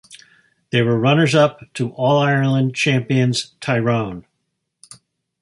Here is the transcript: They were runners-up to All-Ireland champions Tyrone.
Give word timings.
They 0.71 0.81
were 0.81 0.97
runners-up 0.97 1.73
to 1.75 1.91
All-Ireland 1.91 2.73
champions 2.73 3.53
Tyrone. 3.61 4.25